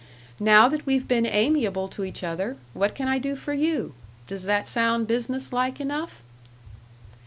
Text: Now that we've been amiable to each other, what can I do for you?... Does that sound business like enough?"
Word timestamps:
Now 0.39 0.67
that 0.67 0.87
we've 0.87 1.07
been 1.07 1.27
amiable 1.27 1.87
to 1.89 2.03
each 2.03 2.23
other, 2.23 2.57
what 2.73 2.95
can 2.95 3.07
I 3.07 3.19
do 3.19 3.35
for 3.35 3.53
you?... 3.53 3.93
Does 4.25 4.45
that 4.45 4.67
sound 4.67 5.05
business 5.05 5.53
like 5.53 5.79
enough?" 5.79 6.23